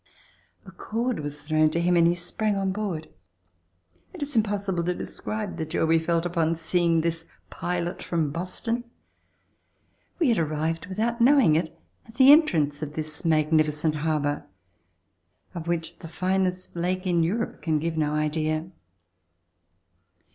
A 0.65 0.71
cord 0.71 1.19
was 1.19 1.43
thrown 1.43 1.69
to 1.69 1.79
him 1.79 1.95
and 1.95 2.07
he 2.07 2.15
sprang 2.15 2.55
on 2.57 2.71
board. 2.71 3.07
It 4.15 4.23
is 4.23 4.35
im 4.35 4.41
possible 4.41 4.83
to 4.83 4.95
describe 4.95 5.57
the 5.57 5.63
joy 5.67 5.85
we 5.85 5.99
felt 5.99 6.25
upon 6.25 6.55
seeing 6.55 7.01
this 7.01 7.27
pilot 7.51 8.01
from 8.01 8.31
Boston. 8.31 8.85
We 10.17 10.29
had 10.29 10.39
arrived 10.39 10.87
without 10.87 11.21
knowing 11.21 11.55
it 11.55 11.79
at 12.07 12.15
the 12.15 12.31
entrance 12.31 12.81
of 12.81 12.93
this 12.95 13.23
magnificent 13.23 13.97
harbor, 13.97 14.47
of 15.53 15.65
whcih 15.65 15.99
the 15.99 16.07
finest 16.07 16.75
lake 16.75 17.05
in 17.05 17.21
Europe 17.21 17.61
can 17.61 17.77
give 17.77 17.95
no 17.95 18.15
idea. 18.15 18.71